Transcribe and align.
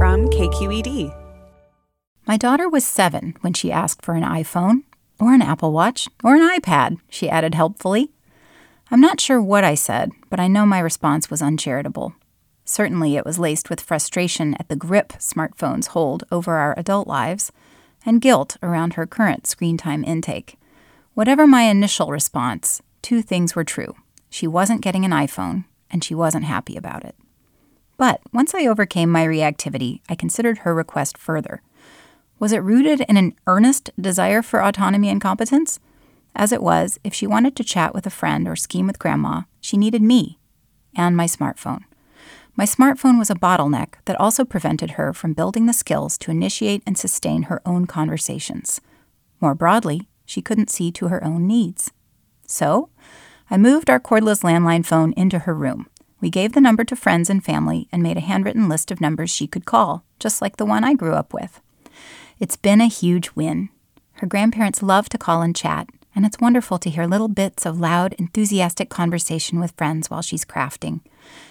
from 0.00 0.30
KQED. 0.30 1.14
My 2.26 2.38
daughter 2.38 2.70
was 2.70 2.86
seven 2.86 3.36
when 3.42 3.52
she 3.52 3.70
asked 3.70 4.02
for 4.02 4.14
an 4.14 4.22
iPhone, 4.22 4.84
or 5.20 5.34
an 5.34 5.42
Apple 5.42 5.72
Watch, 5.72 6.08
or 6.24 6.34
an 6.34 6.58
iPad, 6.58 6.96
she 7.10 7.28
added 7.28 7.54
helpfully. 7.54 8.10
I'm 8.90 9.02
not 9.02 9.20
sure 9.20 9.42
what 9.42 9.62
I 9.62 9.74
said, 9.74 10.12
but 10.30 10.40
I 10.40 10.48
know 10.48 10.64
my 10.64 10.78
response 10.78 11.28
was 11.28 11.42
uncharitable. 11.42 12.14
Certainly, 12.64 13.16
it 13.16 13.26
was 13.26 13.38
laced 13.38 13.68
with 13.68 13.82
frustration 13.82 14.54
at 14.54 14.70
the 14.70 14.74
grip 14.74 15.10
smartphones 15.18 15.88
hold 15.88 16.24
over 16.32 16.54
our 16.54 16.72
adult 16.78 17.06
lives, 17.06 17.52
and 18.06 18.22
guilt 18.22 18.56
around 18.62 18.94
her 18.94 19.06
current 19.06 19.46
screen 19.46 19.76
time 19.76 20.02
intake. 20.02 20.58
Whatever 21.12 21.46
my 21.46 21.64
initial 21.64 22.08
response, 22.08 22.80
two 23.02 23.20
things 23.20 23.54
were 23.54 23.64
true. 23.64 23.94
She 24.30 24.46
wasn't 24.46 24.80
getting 24.80 25.04
an 25.04 25.10
iPhone, 25.10 25.66
and 25.90 26.02
she 26.02 26.14
wasn't 26.14 26.46
happy 26.46 26.74
about 26.74 27.04
it. 27.04 27.16
But 28.00 28.22
once 28.32 28.54
I 28.54 28.66
overcame 28.66 29.10
my 29.10 29.26
reactivity, 29.26 30.00
I 30.08 30.14
considered 30.14 30.60
her 30.60 30.74
request 30.74 31.18
further. 31.18 31.60
Was 32.38 32.50
it 32.50 32.62
rooted 32.62 33.02
in 33.02 33.18
an 33.18 33.34
earnest 33.46 33.90
desire 34.00 34.40
for 34.40 34.62
autonomy 34.62 35.10
and 35.10 35.20
competence? 35.20 35.80
As 36.34 36.50
it 36.50 36.62
was, 36.62 36.98
if 37.04 37.12
she 37.12 37.26
wanted 37.26 37.54
to 37.56 37.62
chat 37.62 37.92
with 37.92 38.06
a 38.06 38.16
friend 38.18 38.48
or 38.48 38.56
scheme 38.56 38.86
with 38.86 38.98
grandma, 38.98 39.42
she 39.60 39.76
needed 39.76 40.00
me 40.00 40.38
and 40.96 41.14
my 41.14 41.26
smartphone. 41.26 41.82
My 42.56 42.64
smartphone 42.64 43.18
was 43.18 43.28
a 43.28 43.34
bottleneck 43.34 43.96
that 44.06 44.18
also 44.18 44.46
prevented 44.46 44.92
her 44.92 45.12
from 45.12 45.34
building 45.34 45.66
the 45.66 45.74
skills 45.74 46.16
to 46.20 46.30
initiate 46.30 46.82
and 46.86 46.96
sustain 46.96 47.42
her 47.44 47.60
own 47.66 47.84
conversations. 47.84 48.80
More 49.42 49.54
broadly, 49.54 50.08
she 50.24 50.40
couldn't 50.40 50.70
see 50.70 50.90
to 50.92 51.08
her 51.08 51.22
own 51.22 51.46
needs. 51.46 51.92
So, 52.46 52.88
I 53.50 53.58
moved 53.58 53.90
our 53.90 54.00
cordless 54.00 54.40
landline 54.40 54.86
phone 54.86 55.12
into 55.18 55.40
her 55.40 55.54
room. 55.54 55.89
We 56.20 56.30
gave 56.30 56.52
the 56.52 56.60
number 56.60 56.84
to 56.84 56.96
friends 56.96 57.30
and 57.30 57.44
family 57.44 57.88
and 57.90 58.02
made 58.02 58.16
a 58.16 58.20
handwritten 58.20 58.68
list 58.68 58.90
of 58.90 59.00
numbers 59.00 59.30
she 59.30 59.46
could 59.46 59.64
call, 59.64 60.04
just 60.18 60.42
like 60.42 60.56
the 60.56 60.66
one 60.66 60.84
I 60.84 60.94
grew 60.94 61.14
up 61.14 61.32
with. 61.32 61.60
It's 62.38 62.56
been 62.56 62.80
a 62.80 62.86
huge 62.86 63.30
win. 63.34 63.70
Her 64.14 64.26
grandparents 64.26 64.82
love 64.82 65.08
to 65.10 65.18
call 65.18 65.40
and 65.40 65.56
chat, 65.56 65.88
and 66.14 66.26
it's 66.26 66.40
wonderful 66.40 66.78
to 66.78 66.90
hear 66.90 67.06
little 67.06 67.28
bits 67.28 67.64
of 67.64 67.80
loud, 67.80 68.14
enthusiastic 68.14 68.90
conversation 68.90 69.58
with 69.60 69.72
friends 69.76 70.10
while 70.10 70.22
she's 70.22 70.44
crafting. 70.44 71.00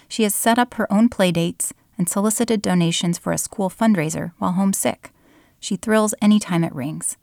She 0.08 0.24
has 0.24 0.36
set 0.36 0.60
up 0.60 0.76
her 0.76 0.92
own 0.92 1.10
playdates 1.10 1.72
and 1.98 2.08
solicited 2.08 2.62
donations 2.62 3.18
for 3.18 3.34
a 3.34 3.38
school 3.38 3.70
fundraiser 3.70 4.34
while 4.38 4.54
homesick. 4.54 5.12
She 5.60 5.76
thrills 5.76 6.14
any 6.22 6.40
time 6.40 6.64
it 6.64 6.74
rings. 6.74 7.18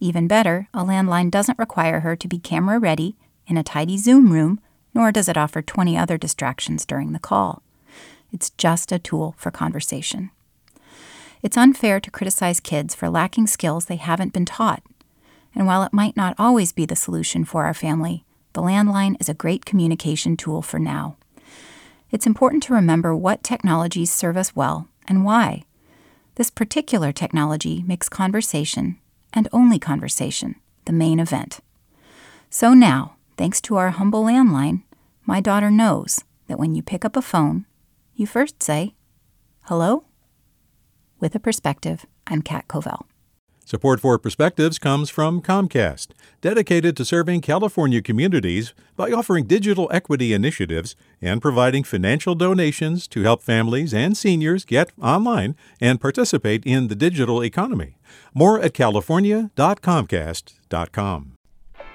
Even 0.00 0.26
better, 0.26 0.68
a 0.72 0.84
landline 0.84 1.30
doesn't 1.30 1.58
require 1.58 2.00
her 2.00 2.16
to 2.16 2.28
be 2.28 2.38
camera 2.38 2.78
ready 2.78 3.16
in 3.46 3.56
a 3.56 3.62
tidy 3.62 3.98
Zoom 3.98 4.32
room 4.32 4.60
nor 4.94 5.12
does 5.12 5.28
it 5.28 5.36
offer 5.36 5.62
20 5.62 5.96
other 5.96 6.18
distractions 6.18 6.84
during 6.84 7.12
the 7.12 7.18
call. 7.18 7.62
It's 8.32 8.50
just 8.50 8.92
a 8.92 8.98
tool 8.98 9.34
for 9.36 9.50
conversation. 9.50 10.30
It's 11.42 11.56
unfair 11.56 12.00
to 12.00 12.10
criticize 12.10 12.60
kids 12.60 12.94
for 12.94 13.10
lacking 13.10 13.48
skills 13.48 13.86
they 13.86 13.96
haven't 13.96 14.32
been 14.32 14.44
taught. 14.44 14.82
And 15.54 15.66
while 15.66 15.82
it 15.82 15.92
might 15.92 16.16
not 16.16 16.34
always 16.38 16.72
be 16.72 16.86
the 16.86 16.96
solution 16.96 17.44
for 17.44 17.64
our 17.64 17.74
family, 17.74 18.24
the 18.52 18.62
landline 18.62 19.20
is 19.20 19.28
a 19.28 19.34
great 19.34 19.64
communication 19.64 20.36
tool 20.36 20.62
for 20.62 20.78
now. 20.78 21.16
It's 22.10 22.26
important 22.26 22.62
to 22.64 22.74
remember 22.74 23.16
what 23.16 23.42
technologies 23.42 24.12
serve 24.12 24.36
us 24.36 24.54
well 24.54 24.88
and 25.08 25.24
why. 25.24 25.64
This 26.36 26.50
particular 26.50 27.12
technology 27.12 27.82
makes 27.86 28.08
conversation, 28.08 28.98
and 29.32 29.48
only 29.52 29.78
conversation, 29.78 30.56
the 30.84 30.92
main 30.92 31.18
event. 31.18 31.60
So 32.50 32.72
now, 32.72 33.16
Thanks 33.42 33.58
to 33.62 33.74
our 33.74 33.90
humble 33.90 34.22
landline, 34.22 34.84
my 35.26 35.40
daughter 35.40 35.68
knows 35.68 36.22
that 36.46 36.60
when 36.60 36.76
you 36.76 36.82
pick 36.82 37.04
up 37.04 37.16
a 37.16 37.22
phone, 37.22 37.66
you 38.14 38.24
first 38.24 38.62
say, 38.62 38.94
Hello? 39.62 40.04
With 41.18 41.34
a 41.34 41.40
perspective, 41.40 42.06
I'm 42.28 42.42
Kat 42.42 42.68
Covell. 42.68 43.06
Support 43.64 43.98
for 43.98 44.16
Perspectives 44.16 44.78
comes 44.78 45.10
from 45.10 45.42
Comcast, 45.42 46.10
dedicated 46.40 46.96
to 46.96 47.04
serving 47.04 47.40
California 47.40 48.00
communities 48.00 48.74
by 48.94 49.10
offering 49.10 49.48
digital 49.48 49.90
equity 49.92 50.32
initiatives 50.32 50.94
and 51.20 51.42
providing 51.42 51.82
financial 51.82 52.36
donations 52.36 53.08
to 53.08 53.24
help 53.24 53.42
families 53.42 53.92
and 53.92 54.16
seniors 54.16 54.64
get 54.64 54.92
online 55.02 55.56
and 55.80 56.00
participate 56.00 56.64
in 56.64 56.86
the 56.86 56.94
digital 56.94 57.42
economy. 57.42 57.96
More 58.34 58.60
at 58.60 58.72
california.comcast.com. 58.72 61.31